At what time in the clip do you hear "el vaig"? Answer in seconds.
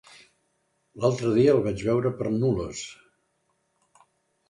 1.57-1.85